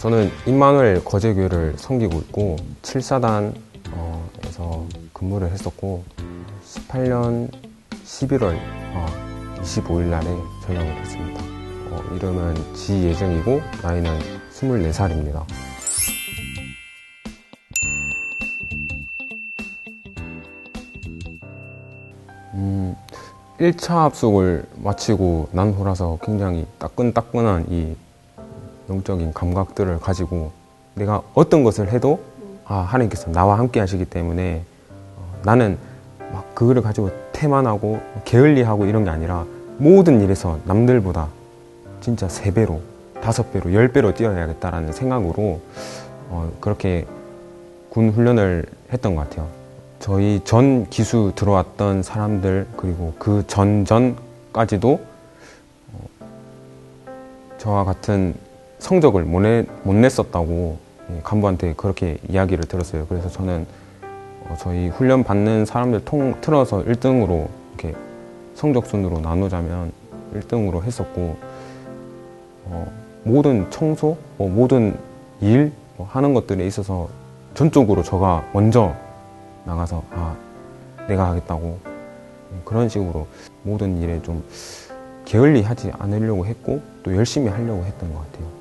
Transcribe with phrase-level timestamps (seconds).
[0.00, 3.52] 저는 임마누엘 거제교회를 섬기고 있고 7사단에서
[5.12, 6.04] 근무를 했었고
[6.64, 7.50] 18년
[8.02, 8.58] 11월
[9.60, 10.26] 25일 날에
[10.64, 11.42] 전역을 했습니다.
[11.90, 14.18] 어, 이름은 지예정이고 나이는
[14.52, 15.44] 24살입니다.
[22.54, 22.96] 음,
[23.58, 27.94] 1차 합숙을 마치고 난 후라서 굉장히 따끈따끈한 이
[28.90, 30.50] 영적인 감각들을 가지고
[30.94, 32.20] 내가 어떤 것을 해도
[32.66, 34.64] 아, 하나님께서 나와 함께 하시기 때문에
[35.16, 35.78] 어, 나는
[36.32, 39.46] 막 그거를 가지고 태만하고 게을리하고 이런 게 아니라
[39.78, 41.28] 모든 일에서 남들보다
[42.00, 42.80] 진짜 세 배로,
[43.22, 45.60] 다섯 배로, 열 배로 뛰어야겠다라는 생각으로
[46.28, 47.06] 어, 그렇게
[47.88, 49.48] 군 훈련을 했던 것 같아요.
[49.98, 55.00] 저희 전 기수 들어왔던 사람들 그리고 그 전전까지도
[55.92, 56.26] 어,
[57.58, 58.34] 저와 같은
[58.80, 60.78] 성적을 못, 내, 못 냈었다고
[61.12, 63.06] 예, 간부한테 그렇게 이야기를 들었어요.
[63.08, 63.66] 그래서 저는
[64.48, 67.96] 어, 저희 훈련 받는 사람들 통 틀어서 1등으로 이렇게
[68.54, 69.92] 성적 순으로 나누자면
[70.34, 71.36] 1등으로 했었고
[72.66, 72.92] 어,
[73.22, 74.98] 모든 청소, 뭐 모든
[75.40, 77.10] 일 뭐 하는 것들에 있어서
[77.52, 78.96] 전적으로 저가 먼저
[79.66, 80.34] 나가서 아
[81.06, 81.78] 내가 하겠다고
[82.64, 83.26] 그런 식으로
[83.62, 84.42] 모든 일에 좀
[85.26, 88.59] 게을리 하지 않으려고 했고 또 열심히 하려고 했던 것 같아요.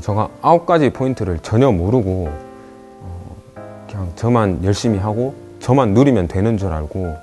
[0.00, 2.28] 제가 아홉 가지 포인트를 전혀 모르고
[3.00, 3.36] 어,
[3.88, 7.14] 그냥 저만 열심히 하고 저만 누리면 되는 줄 알고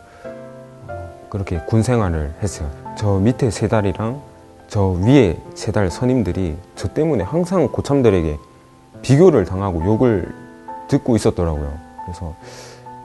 [0.88, 2.70] 어, 그렇게 군 생활을 했어요.
[2.98, 4.22] 저 밑에 세 달이랑
[4.68, 8.38] 저 위에 세 달 선임들이 저 때문에 항상 고참들에게
[9.02, 10.32] 비교를 당하고 욕을
[10.90, 11.72] 듣고 있었더라고요.
[12.06, 12.34] 그래서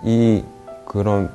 [0.03, 0.45] 이
[0.85, 1.31] 그런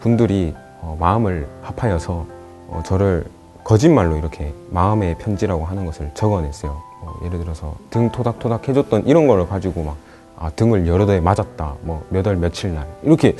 [0.00, 2.26] 분들이 어, 마음을 합하여서
[2.68, 3.24] 어, 저를
[3.64, 6.87] 거짓말로 이렇게 마음의 편지라고 하는 것을 적어냈어요.
[7.00, 9.96] 어, 예를 들어서 등 토닥토닥 해줬던 이런 거를 가지고 막
[10.36, 11.76] 아, 등을 여러 대 맞았다.
[11.82, 13.34] 뭐 몇 월 며칠 날 이렇게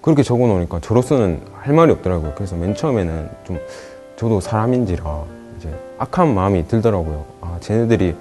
[0.00, 2.32] 그렇게 적어 놓으니까 저로서는 할 말이 없더라고요.
[2.34, 3.58] 그래서 맨 처음에는 좀
[4.16, 5.22] 저도 사람인지라
[5.58, 7.24] 이제 악한 마음이 들더라고요.
[7.40, 8.16] 아, 쟤네들이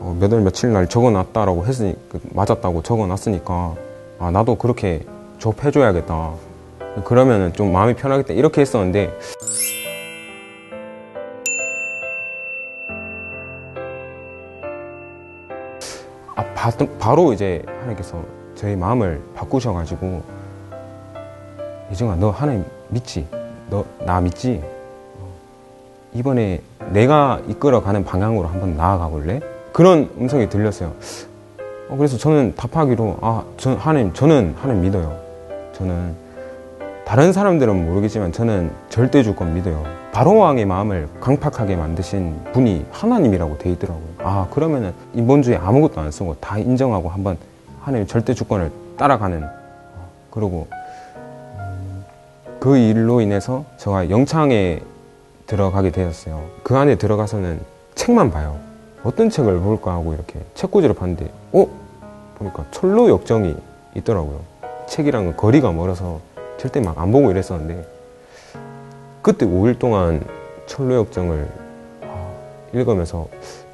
[0.00, 3.74] 어, 몇월 며칠 날 적어놨다라고 했으니 그 맞았다고 적어놨으니까
[4.20, 5.04] 아 나도 그렇게
[5.38, 6.30] 접해줘야겠다.
[7.04, 9.12] 그러면은 좀 마음이 편하겠다 이렇게 했었는데
[16.60, 18.22] 바, 바로 이제 하나님께서
[18.54, 20.22] 저희 마음을 바꾸셔가지고
[21.90, 23.26] 예정아 너 하나님 믿지?
[23.70, 24.60] 너 나 믿지?
[25.18, 25.28] 어,
[26.12, 26.60] 이번에
[26.90, 29.40] 내가 이끌어가는 방향으로 한번 나아가 볼래?
[29.72, 30.92] 그런 음성이 들렸어요.
[31.88, 35.18] 어, 그래서 저는 답하기로 아, 저, 하나님 저는 하나님 믿어요.
[35.72, 36.14] 저는
[37.06, 39.82] 다른 사람들은 모르겠지만 저는 절대 주권 믿어요.
[40.20, 44.06] 바로왕의 마음을 강팍하게 만드신 분이 하나님이라고 돼 있더라고요.
[44.18, 47.38] 아 그러면은 이번 주에 아무것도 안 쓰고 다 인정하고 한번
[47.80, 50.66] 하나님 절대 주권을 따라가는 어, 그리고
[51.56, 52.04] 음,
[52.58, 54.80] 그 일로 인해서 제가 영창에
[55.46, 56.44] 들어가게 되었어요.
[56.64, 57.58] 그 안에 들어가서는
[57.94, 58.58] 책만 봐요.
[59.02, 61.66] 어떤 책을 볼까 하고 이렇게 책꽂이를 봤는데 어?
[62.36, 63.56] 보니까 철로 역정이
[63.94, 64.40] 있더라고요.
[64.86, 66.20] 책이랑은 거리가 멀어서
[66.58, 67.99] 절대 막 안 보고 이랬었는데
[69.22, 70.24] 그때 5일 동안
[70.66, 71.46] 철로 역정을
[72.02, 72.32] 아,
[72.72, 73.28] 읽으면서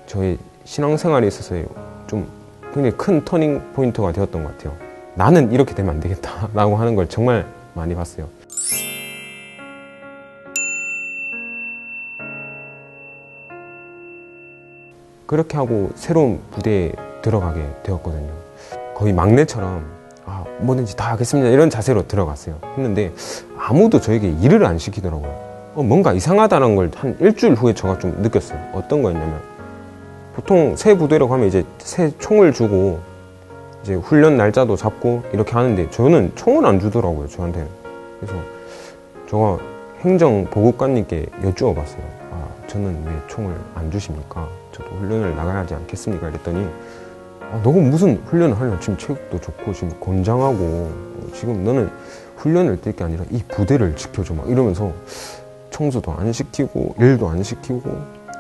[0.06, 1.54] 저의 신앙생활에 있어서
[2.08, 2.26] 좀
[2.74, 4.76] 굉장히 큰 터닝 포인트가 되었던 것 같아요.
[5.14, 8.28] 나는 이렇게 되면 안 되겠다라고 하는 걸 정말 많이 봤어요.
[15.26, 16.92] 그렇게 하고 새로운 부대에
[17.22, 18.32] 들어가게 되었거든요.
[18.94, 19.95] 거의 막내처럼
[20.26, 21.48] 아, 뭐든지 다 하겠습니다.
[21.50, 22.56] 이런 자세로 들어갔어요.
[22.76, 23.12] 했는데
[23.58, 25.46] 아무도 저에게 일을 안 시키더라고요.
[25.76, 28.58] 어, 뭔가 이상하다는 걸 한 일주일 후에 제가 좀 느꼈어요.
[28.72, 29.40] 어떤 거였냐면
[30.34, 32.98] 보통 새 부대로 가면 이제 새 총을 주고
[33.82, 37.28] 이제 훈련 날짜도 잡고 이렇게 하는데 저는 총을 안 주더라고요.
[37.28, 37.66] 저한테.
[38.20, 38.34] 그래서
[39.30, 39.58] 제가
[40.00, 42.02] 행정 보급관님께 여쭈어봤어요.
[42.32, 44.48] 아, 저는 왜 총을 안 주십니까?
[44.72, 46.28] 저도 훈련을 나가야 하지 않겠습니까?
[46.28, 46.66] 이랬더니
[47.52, 51.90] 아, 너가 무슨 훈련을 하냐 지금 체력도 좋고 지금 건장하고 어, 지금 너는
[52.36, 54.92] 훈련을 뛸 게 아니라 이 부대를 지켜줘 막 이러면서
[55.70, 57.82] 청소도 안 시키고 일도 안 시키고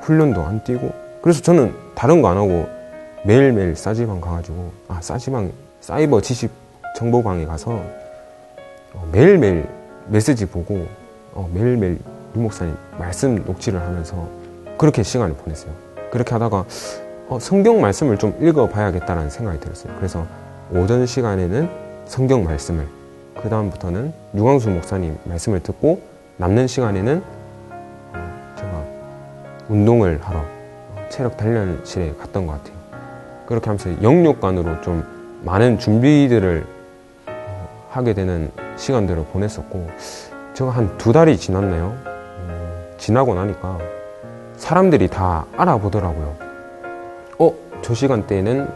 [0.02, 0.92] 훈련도 안 뛰고
[1.22, 2.68] 그래서 저는 다른 거 안 하고
[3.24, 5.50] 매일매일 싸지방 가가지고 아 싸지방
[5.80, 6.50] 사이버 지식
[6.96, 7.82] 정보방에 가서
[8.92, 9.66] 어, 매일매일
[10.08, 10.86] 메시지 보고
[11.32, 11.98] 어, 매일매일
[12.34, 14.28] 유 목사님 말씀 녹취를 하면서
[14.78, 15.72] 그렇게 시간을 보냈어요.
[16.10, 16.64] 그렇게 하다가
[17.28, 19.92] 어, 성경 말씀을 좀 읽어봐야겠다라는 생각이 들었어요.
[19.96, 20.26] 그래서
[20.72, 21.68] 오전 시간에는
[22.06, 22.86] 성경 말씀을
[23.42, 26.00] 그 다음부터는 유광수 목사님 말씀을 듣고
[26.36, 27.22] 남는 시간에는
[28.14, 28.84] 어, 제가
[29.68, 30.40] 운동을 하러
[31.08, 32.76] 체력 단련실에 갔던 것 같아요.
[33.46, 35.04] 그렇게 하면서 영육간으로 좀
[35.42, 36.64] 많은 준비들을
[37.28, 39.88] 어, 하게 되는 시간들을 보냈었고
[40.54, 41.94] 제가 한 두 달이 지났나요?
[42.06, 43.78] 음, 지나고 나니까
[44.56, 46.45] 사람들이 다 알아보더라고요.
[47.86, 48.68] 어, 저 시간대에는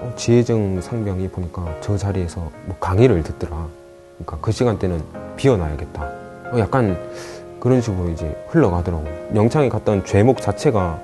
[0.00, 3.68] 어, 지혜정 상병이 보니까 저 자리에서 뭐 강의를 듣더라.
[4.18, 5.02] 그러니까 그 시간대는
[5.36, 6.02] 비워놔야겠다.
[6.02, 6.98] 어, 약간
[7.60, 9.36] 그런 식으로 이제 흘러가더라고요.
[9.36, 10.98] 영창에 갔던 죄목 자체가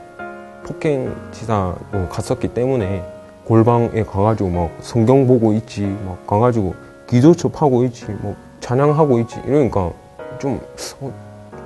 [0.64, 3.04] 폭행 치사로 갔었기 때문에
[3.44, 6.74] 골방에 가가지고 막 성경 보고 있지, 막 가가지고
[7.06, 9.92] 기도처 파고 있지, 뭐 찬양하고 있지 이러니까
[10.38, 10.60] 좀
[11.00, 11.12] 어,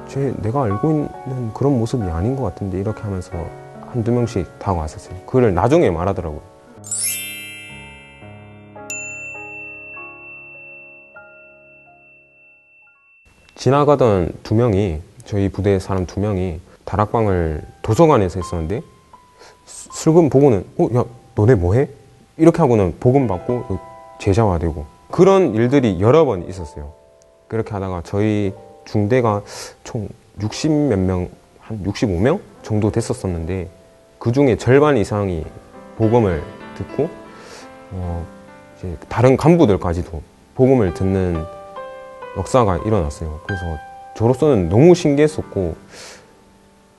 [0.09, 3.33] 쟤 내가 알고 있는 그런 모습이 아닌 것 같은데 이렇게 하면서
[3.95, 5.17] 한두 명씩 다가왔었어요.
[5.25, 6.43] 그걸 나중에 말하더라고요.
[13.55, 18.83] 지나가던 두 명이 저희 부대 사람 두 명이 다락방을 도서관에서 했었는데
[19.65, 21.05] 슬금 보고는 어 야
[21.37, 21.89] 너네 뭐해?
[22.37, 23.79] 이렇게 하고는 복음 받고
[24.21, 26.93] 제자화 되고 그런 일들이 여러 번 있었어요.
[27.47, 28.53] 그렇게 하다가 저희
[28.85, 29.43] 중대가
[29.85, 30.09] 총
[30.41, 31.29] 60 몇 명,
[31.61, 33.69] 한 65명 정도 됐었었는데
[34.25, 35.45] 그 중에 절반 이상이
[35.99, 36.43] 복음을
[36.79, 37.11] 듣고
[37.91, 38.27] 어
[38.79, 40.23] 이제 다른 간부들까지도
[40.55, 41.45] 복음을 듣는
[42.39, 43.43] 역사가 일어났어요.
[43.47, 43.79] 그래서
[44.17, 45.77] 저로서는 너무 신기했었고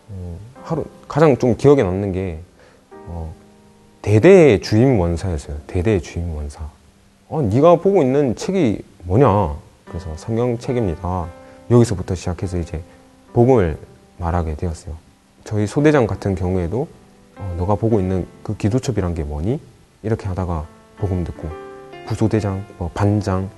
[0.10, 2.38] 어, 하루 가장 좀 기억에 남는 게
[3.08, 3.34] 어,
[4.04, 5.58] 대대의 주임 원사였어요.
[5.66, 6.70] 대대의 주임 원사.
[7.28, 9.56] 어, 네가 보고 있는 책이 뭐냐?
[9.86, 11.26] 그래서 성경 책입니다.
[11.72, 12.84] 여기서부터 시작해서 이제
[13.34, 13.80] 복음을
[14.20, 14.94] 말하게 되었어요.
[15.44, 16.88] 저희 소대장 같은 경우에도
[17.38, 19.60] 어, 너가 보고 있는 그 기도첩이란 게 뭐니?
[20.04, 20.66] 이렇게 하다가
[20.98, 21.50] 복음 듣고
[22.08, 23.50] 부소대장, 뭐 반장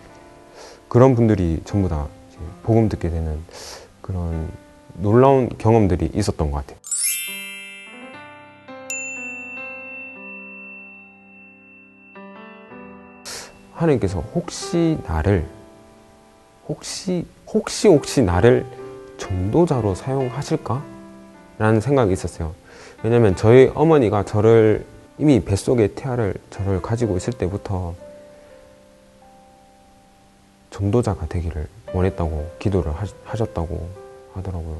[0.87, 2.07] 그런 분들이 전부 다
[2.63, 3.39] 복음 듣게 되는
[4.01, 4.49] 그런
[4.95, 6.79] 놀라운 경험들이 있었던 것 같아요.
[13.73, 15.45] 하나님께서 혹시 나를
[16.67, 18.65] 혹시 혹시 혹시 나를
[19.17, 20.83] 전도자로 사용하실까?
[21.59, 22.53] 라는 생각이 있었어요.
[23.03, 24.85] 왜냐면 저희 어머니가 저를
[25.17, 27.95] 이미 뱃속에 태아를 저를 가지고 있을 때부터
[30.71, 32.91] 전도자가 되기를 원했다고 기도를
[33.23, 33.89] 하셨다고
[34.33, 34.77] 하더라고요.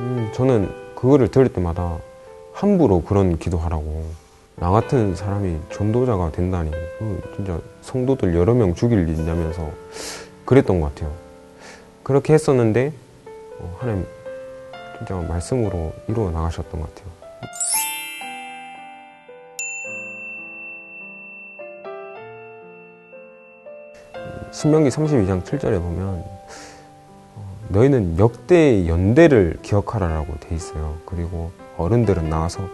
[0.00, 1.98] 음, 저는 그거를 들을 때마다
[2.52, 4.04] 함부로 그런 기도하라고
[4.56, 9.70] 나 같은 사람이 전도자가 된다니 그 진짜 성도들 여러 명 죽일 일이냐면서
[10.44, 11.12] 그랬던 것 같아요.
[12.02, 12.92] 그렇게 했었는데
[13.60, 14.06] 어, 하나님
[14.98, 17.18] 진짜 말씀으로 이루어 나가셨던 것 같아요.
[24.50, 26.24] 신명기 32장 7절에 보면
[27.36, 30.96] 어, 너희는 역대 연대를 기억하라라고 돼 있어요.
[31.04, 32.68] 그리고 어른들은 나와서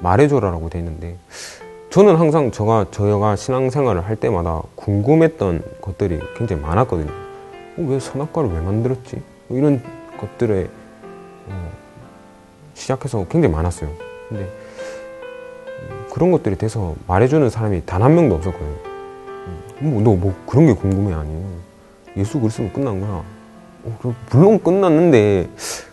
[0.00, 1.16] 말해줘라라고 돼 있는데
[1.90, 7.10] 저는 항상 저가 저희가 신앙생활을 할 때마다 궁금했던 것들이 굉장히 많았거든요.
[7.10, 9.22] 어, 왜 선악과를 왜 만들었지?
[9.46, 9.82] 뭐 이런
[10.18, 10.79] 것들에 어,
[12.84, 13.90] 시작해서 굉장히 많았어요.
[14.28, 18.76] 근데 음, 그런 것들이 돼서 말해주는 사람이 단 한 명도 없었거든요.
[19.46, 21.30] 음, 뭐, 너 뭐 그런 게 궁금해 아니?
[22.16, 23.22] 예수 그리스도면 끝난 거야.
[23.84, 25.48] 어, 물론 끝났는데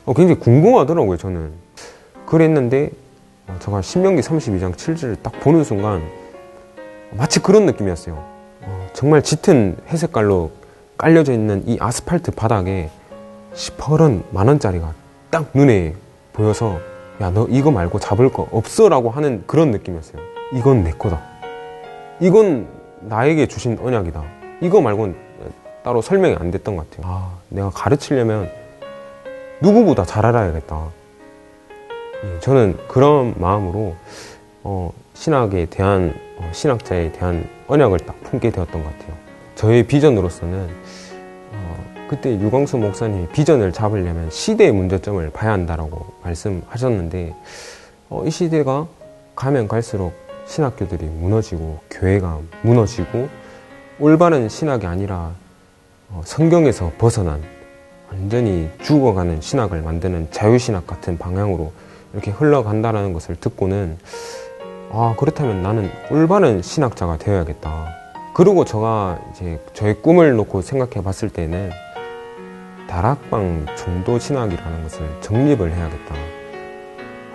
[0.05, 1.51] 어, 굉장히 궁금하더라고요 저는.
[2.25, 2.91] 그랬는데
[3.47, 6.01] 어, 제가 신명기 32장 7절을 딱 보는 순간
[7.11, 8.15] 마치 그런 느낌이었어요.
[8.61, 10.51] 어, 정말 짙은 회색깔로
[10.97, 12.89] 깔려져 있는 이 아스팔트 바닥에
[13.53, 14.93] 시퍼런 만 원짜리가
[15.29, 15.93] 딱 눈에
[16.37, 16.79] 보여서
[17.19, 20.21] 야 너 이거 말고 잡을 거 없어 라고 하는 그런 느낌이었어요.
[20.53, 21.19] 이건 내 거다.
[22.19, 22.67] 이건
[23.01, 24.23] 나에게 주신 언약이다.
[24.61, 25.15] 이거 말고는
[25.83, 27.11] 따로 설명이 안 됐던 것 같아요.
[27.11, 28.49] 아, 내가 가르치려면
[29.61, 30.89] 누구보다 잘 알아야겠다.
[32.23, 33.95] 예, 저는 그런 마음으로
[34.63, 39.15] 어, 신학에 대한 어, 신학자에 대한 언약을 딱 품게 되었던 것 같아요.
[39.55, 41.06] 저의 비전으로서는 어,
[42.07, 47.35] 그때 유광수 목사님이 비전을 잡으려면 시대의 문제점을 봐야 한다라고 말씀하셨는데
[48.09, 48.87] 어, 이 시대가
[49.35, 50.13] 가면 갈수록
[50.45, 53.27] 신학교들이 무너지고 교회가 무너지고
[53.99, 55.33] 올바른 신학이 아니라
[56.09, 57.41] 어, 성경에서 벗어난
[58.09, 61.73] 완전히 죽어가는 신학을 만드는 자유신학 같은 방향으로
[62.13, 63.97] 이렇게 흘러간다라는 것을 듣고는
[64.91, 67.87] 아 그렇다면 나는 올바른 신학자가 되어야겠다.
[68.33, 71.71] 그리고 제가 이제 저의 꿈을 놓고 생각해 봤을 때는
[72.87, 76.15] 다락방 정도 신학이라는 것을 정립을 해야겠다.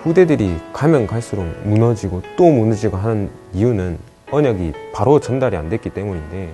[0.03, 3.99] 후대들이 가면 갈수록 무너지고 또 무너지고 하는 이유는
[4.31, 6.53] 언약이 바로 전달이 안 됐기 때문인데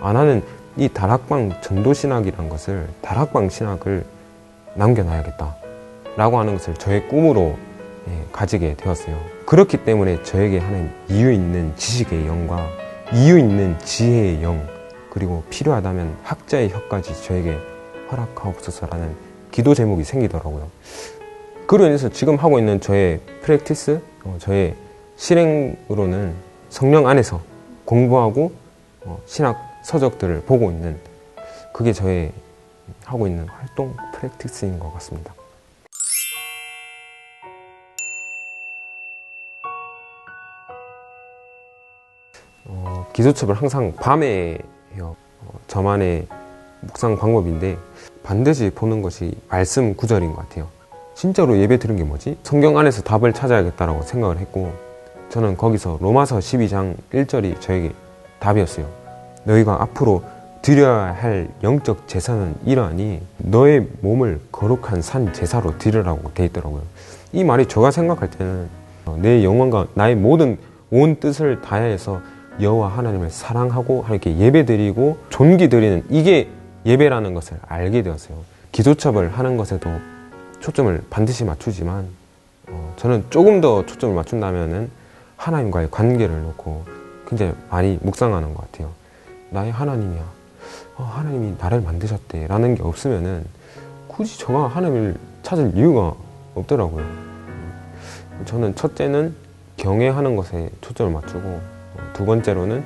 [0.00, 0.42] 아 나는
[0.76, 4.04] 이 다락방 전도 신학이란 것을 다락방 신학을
[4.74, 5.56] 남겨놔야겠다.
[6.16, 7.56] 라고 하는 것을 저의 꿈으로
[8.08, 9.18] 예, 가지게 되었어요.
[9.46, 12.68] 그렇기 때문에 저에게 하는 이유 있는 지식의 영과
[13.12, 14.66] 이유 있는 지혜의 영,
[15.10, 17.58] 그리고 필요하다면 학자의 혀까지 저에게
[18.10, 19.14] 허락하옵소서라는
[19.50, 20.70] 기도 제목이 생기더라고요.
[21.66, 24.74] 그로 인해서 지금 하고 있는 저의 프랙티스, 어, 저의
[25.16, 26.34] 실행으로는
[26.70, 27.40] 성령 안에서
[27.84, 28.52] 공부하고
[29.04, 30.98] 어, 신학 서적들을 보고 있는
[31.72, 32.32] 그게 저의
[33.04, 35.34] 하고 있는 활동 프랙티스인 것 같습니다.
[42.66, 44.58] 어, 기도첩을 항상 밤에
[44.94, 45.16] 해요.
[45.42, 46.26] 어, 저만의
[46.80, 47.76] 묵상 방법인데
[48.22, 50.66] 반드시 보는 것이 말씀 구절인 것 같아요.
[51.14, 52.38] 진짜로 예배 드린 게 뭐지?
[52.42, 54.72] 성경 안에서 답을 찾아야겠다라고 생각을 했고
[55.30, 57.92] 저는 거기서 로마서 12장 1절이 저에게
[58.38, 58.86] 답이었어요.
[59.44, 60.22] 너희가 앞으로
[60.62, 66.82] 드려야 할 영적 제사는 이러하니 너의 몸을 거룩한 산 제사로 드리라고 돼 있더라고요.
[67.32, 68.68] 이 말이 제가 생각할 때는
[69.16, 70.58] 내 영혼과 나의 모든
[70.90, 72.20] 온 뜻을 다해서
[72.60, 76.48] 여호와 하나님을 사랑하고 이렇게 예배드리고 존귀드리는 이게
[76.88, 78.38] 예배라는 것을 알게 되었어요.
[78.72, 79.90] 기도첩을 하는 것에도
[80.60, 82.08] 초점을 반드시 맞추지만
[82.68, 84.90] 어, 저는 조금 더 초점을 맞춘다면은
[85.36, 86.84] 하나님과의 관계를 놓고
[87.28, 88.90] 굉장히 많이 묵상하는 것 같아요.
[89.50, 90.24] 나의 하나님이야.
[90.96, 93.44] 어, 하나님이 나를 만드셨대라는 게 없으면은
[94.08, 96.14] 굳이 저가 하나님을 찾을 이유가
[96.54, 97.06] 없더라고요.
[98.46, 99.34] 저는 첫째는
[99.76, 102.82] 경외하는 것에 초점을 맞추고 어, 두 번째로는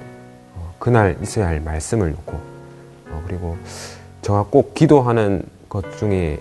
[0.54, 2.51] 어, 그날 있어야 할 말씀을 놓고 어,
[3.32, 3.56] 그리고
[4.20, 6.38] 제가 꼭 기도하는 것 중에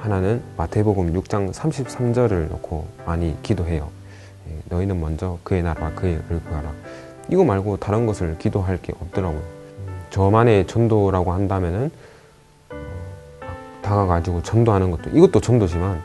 [0.00, 3.90] 하나는 마태복음 6장 33절을 놓고 많이 기도해요.
[4.48, 6.72] 예, 너희는 먼저 그의 나라와 그의 을 구하라.
[7.28, 9.42] 이거 말고 다른 것을 기도할 게 없더라고요.
[10.08, 11.90] 저만의 전도라고 한다면은
[13.82, 16.00] 다가가지고 전도하는 것도 이것도 전도지만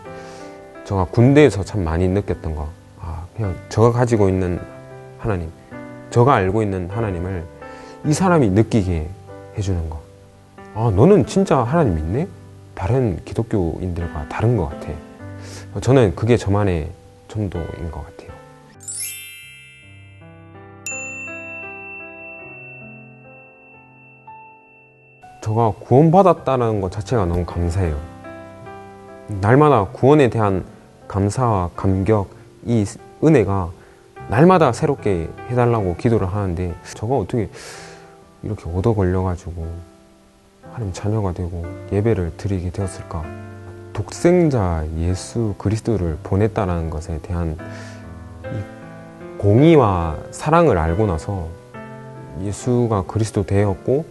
[0.84, 2.68] 제가 군대에서 참 많이 느꼈던 거.
[3.00, 4.60] 아, 그냥 제가 가지고 있는
[5.18, 5.50] 하나님,
[6.10, 7.46] 제가 알고 있는 하나님을
[8.06, 9.08] 이 사람이 느끼게
[9.58, 10.05] 해주는 거.
[10.77, 12.27] 아, 너는 진짜 하나님 믿네?
[12.74, 14.89] 다른 기독교인들과 다른 것 같아.
[15.79, 16.91] 저는 그게 저만의
[17.29, 18.36] 전도인 것 같아요.
[25.41, 27.98] 제가 구원받았다는 것 자체가 너무 감사해요.
[29.39, 30.65] 날마다 구원에 대한
[31.08, 32.27] 감사와 감격,
[32.65, 32.84] 이
[33.24, 33.70] 은혜가
[34.27, 37.50] 날마다 새롭게 해달라고 기도를 하는데 저가 어떻게
[38.44, 39.95] 이렇게 얻어 걸려가지고
[40.75, 43.24] 하나님 자녀가 되고 예배를 드리게 되었을까?
[43.94, 47.58] 독생자 예수 그리스도를 보냈다는 것에 대한
[49.38, 51.48] 공의와 사랑을 알고 나서
[52.41, 54.05] 예수가 그리스도 되었고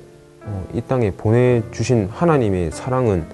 [0.46, 3.26] 어, 이 땅에 보내주신 하나님의 사랑은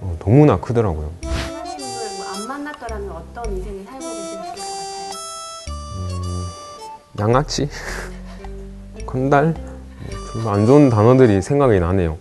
[0.00, 1.10] 어, 너무나 크더라고요.
[1.24, 4.64] 하나님을 뭐안 만났더라면 어떤 인생을 살고 계셨을 것 같아요?
[6.00, 7.68] 음, 양아치,
[9.04, 9.54] 건달,
[10.42, 12.16] 뭐, 안 좋은 단어들이 생각이 나네요.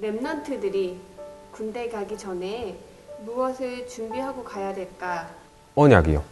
[0.00, 0.96] 랩런트들이
[1.52, 2.76] 군대 가기 전에
[3.24, 5.28] 무엇을 준비하고 가야 될까?
[5.74, 6.22] 언약이요.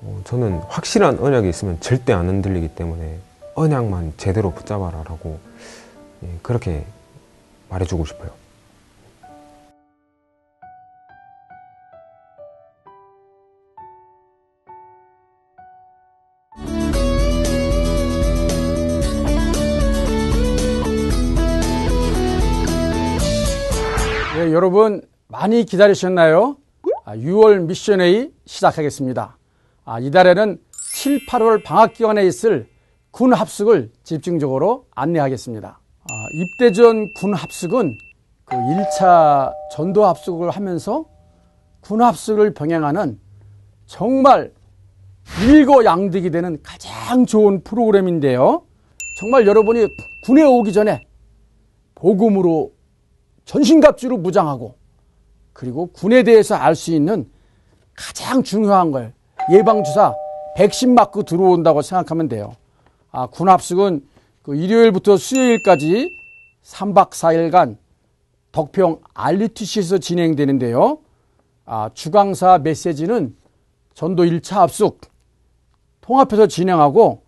[0.00, 3.18] 어, 저는 확실한 언약이 있으면 절대 안 흔들리기 때문에
[3.54, 5.38] 언약만 제대로 붙잡아라라고
[6.24, 6.84] 예, 그렇게
[7.68, 8.30] 말해주고 싶어요.
[24.48, 26.56] 네, 여러분 많이 기다리셨나요?
[27.04, 29.36] 아, 6월 미션회의 시작하겠습니다.
[29.84, 30.58] 아, 이달에는
[30.94, 32.66] 7, 8월 방학 기간에 있을
[33.10, 35.68] 군 합숙을 집중적으로 안내하겠습니다.
[35.68, 37.92] 아, 입대 전 군 합숙은
[38.46, 41.04] 그 1차 전도 합숙을 하면서
[41.82, 43.20] 군 합숙을 병행하는
[43.84, 44.54] 정말
[45.46, 48.62] 일거양득이 되는 가장 좋은 프로그램인데요.
[49.20, 49.88] 정말 여러분이
[50.24, 51.06] 군에 오기 전에
[51.96, 52.77] 복음으로
[53.48, 54.74] 전신갑주로 무장하고
[55.54, 57.28] 그리고 군에 대해서 알 수 있는
[57.94, 59.14] 가장 중요한 걸
[59.50, 60.14] 예방주사
[60.56, 62.54] 백신 맞고 들어온다고 생각하면 돼요.
[63.10, 64.06] 아, 군 합숙은
[64.42, 66.10] 그 일요일부터 수요일까지
[66.62, 67.76] 3박 4일간
[68.52, 70.98] 덕평 알리티시에서 진행되는데요.
[71.64, 73.34] 아, 주강사 메시지는
[73.94, 75.00] 전도 1차 합숙
[76.02, 77.22] 통합해서 진행하고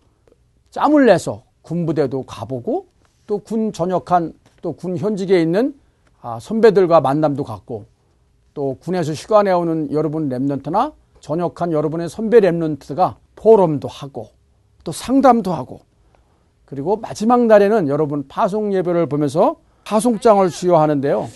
[0.69, 2.87] 짬을 내서 군부대도 가보고
[3.25, 5.80] 또 군 전역한 또 군 현직에 있는 아,
[6.39, 7.85] 선배들과 만남도 갖고
[8.53, 14.29] 또 군에서 휴가 나오는 여러분 Remnant나 전역한 여러분의 선배 Remnant가 포럼도 하고
[14.83, 15.81] 또 상담도 하고
[16.65, 21.27] 그리고 마지막 날에는 여러분 파송 예배를 보면서 파송장을 수여하는데요.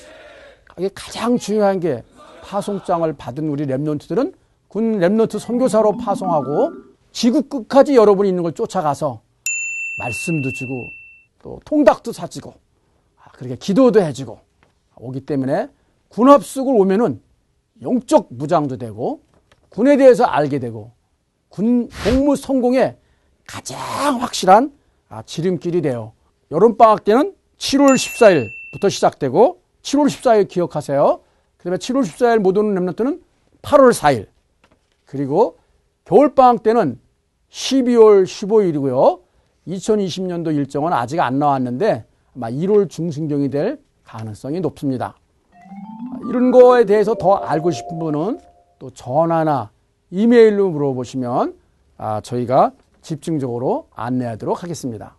[0.77, 2.03] 이게 가장 중요한 게
[2.43, 4.33] 파송장을 받은 우리 Remnant들은
[4.67, 6.73] 군 Remnant 선교사로 파송하고
[7.11, 9.21] 지구 끝까지 여러분이 있는 걸 쫓아가서
[9.99, 10.89] 말씀도 주고
[11.41, 12.53] 또 통닭도 사주고
[13.23, 14.44] 아, 그렇게 기도도 해주고
[14.97, 15.69] 오기 때문에
[16.09, 17.21] 군합숙을 오면은
[17.81, 19.21] 영적 무장도 되고
[19.69, 20.91] 군에 대해서 알게 되고
[21.49, 22.97] 군 복무 성공에
[23.45, 23.77] 가장
[24.21, 24.73] 확실한
[25.09, 26.13] 아, 지름길이 돼요.
[26.51, 31.19] 여름방학 때는 7월 14일부터 시작되고 7월 14일 기억하세요.
[31.57, 33.21] 그 다음에 7월 14일 못 오는 랩런트는
[33.61, 34.27] 8월 4일
[35.05, 35.57] 그리고
[36.05, 36.99] 겨울방학 때는
[37.49, 39.21] 12월 15일이고요.
[39.67, 45.15] 2020년도 일정은 아직 안 나왔는데 아마 1월 중순경이 될 가능성이 높습니다.
[46.29, 48.39] 이런 거에 대해서 더 알고 싶은 분은
[48.79, 49.71] 또 전화나
[50.11, 51.55] 이메일로 물어보시면
[51.97, 52.71] 아, 저희가
[53.01, 55.15] 집중적으로 안내하도록 하겠습니다.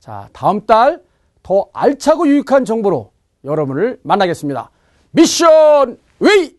[0.00, 1.06] 자, 다음 달
[1.46, 3.12] 더 알차고 유익한 정보로
[3.44, 4.68] 여러분을 만나겠습니다.
[5.12, 6.55] 미션 웨이!